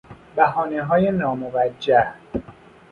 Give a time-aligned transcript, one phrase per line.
[0.35, 2.07] بهانههای ناموجه